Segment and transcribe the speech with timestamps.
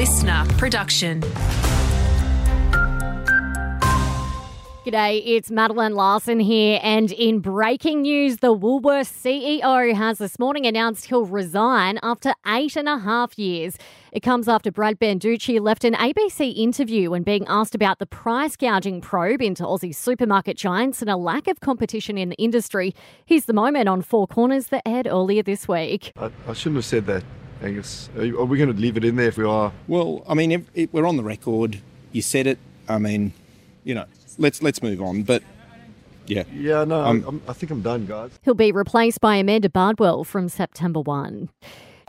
[0.00, 1.20] listener production.
[4.86, 10.64] G'day, it's Madeline Larson here, and in breaking news, the Woolworths CEO has this morning
[10.64, 13.76] announced he'll resign after eight and a half years.
[14.10, 18.56] It comes after Brad Banducci left an ABC interview when being asked about the price
[18.56, 22.94] gouging probe into Aussie supermarket giants and a lack of competition in the industry.
[23.26, 26.14] Here's the moment on Four Corners that aired earlier this week.
[26.16, 27.22] I, I shouldn't have said that,
[27.62, 28.08] Angus.
[28.16, 29.72] Are, are we going to leave it in there if we are?
[29.86, 31.80] Well, I mean, if, if we're on the record.
[32.12, 32.58] You said it.
[32.88, 33.32] I mean,
[33.84, 34.04] you know,
[34.36, 35.22] let's let's move on.
[35.22, 35.44] But
[36.26, 38.30] yeah, Yeah, no, Um, I'm, I think I'm done, guys.
[38.42, 41.48] He'll be replaced by Amanda Bardwell from September 1.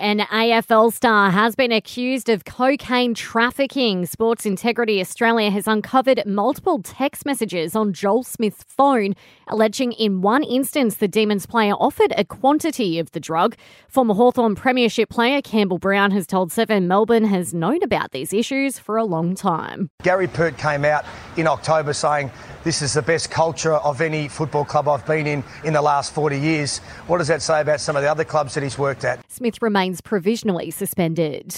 [0.02, 4.08] An AFL star has been accused of cocaine trafficking.
[4.08, 9.14] Sports Integrity Australia has uncovered multiple text messages on Joel Smith's phone,
[9.48, 13.56] alleging in one instance the Demons player offered a quantity of the drug.
[13.90, 18.80] Former Hawthorn Premiership player Campbell Brown has told Seven Melbourne has known about these issues
[18.80, 19.92] for a long time.
[20.02, 21.06] Gary Pert came out
[21.38, 22.32] in October saying
[22.64, 26.14] this is the best culture of any football club I've been in in the last
[26.14, 26.78] 40 years.
[27.08, 29.24] What does that say about some of the other clubs that he's worked at?
[29.32, 31.56] Smith remains provisionally suspended.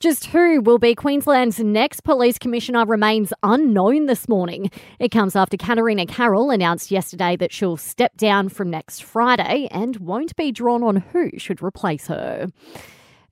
[0.00, 4.70] Just who will be Queensland's next police commissioner remains unknown this morning.
[4.98, 9.96] It comes after Katarina Carroll announced yesterday that she'll step down from next Friday and
[9.96, 12.48] won't be drawn on who should replace her.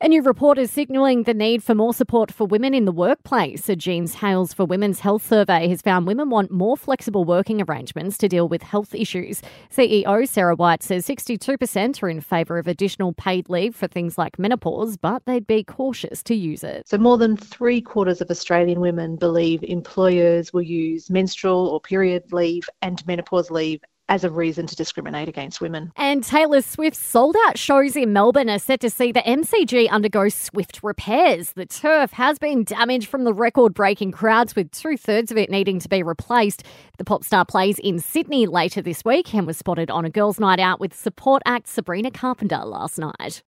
[0.05, 3.69] A new report is signalling the need for more support for women in the workplace.
[3.69, 8.19] A Jean Hailes for Women's Health survey has found women want more flexible working arrangements
[8.19, 9.43] to deal with health issues.
[9.71, 14.41] CEO Sarah White says 62% are in favour of additional paid leave for things like
[14.41, 16.89] menopause, but they'd be cautious to use it.
[16.89, 22.33] So, more than three quarters of Australian women believe employers will use menstrual or period
[22.33, 23.81] leave and menopause leave
[24.13, 25.91] as a reason to discriminate against women.
[25.97, 30.29] And Taylor Swift's sold out shows in Melbourne are set to see the MCG undergo
[30.29, 31.53] swift repairs.
[31.53, 35.49] The turf has been damaged from the record breaking crowds, with two thirds of it
[35.49, 36.63] needing to be replaced.
[36.99, 40.39] The pop star plays in Sydney later this week and was spotted on a girls'
[40.39, 43.41] night out with support act Sabrina Carpenter last night.